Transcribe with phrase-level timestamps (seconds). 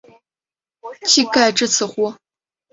[1.03, 2.15] 技盖至此乎？